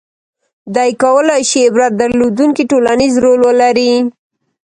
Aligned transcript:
•دې 0.75 0.89
کولای 1.03 1.41
شي 1.49 1.59
عبرت 1.67 1.91
درلودونکی 2.01 2.63
ټولنیز 2.71 3.13
رول 3.23 3.39
ولري. 3.47 3.91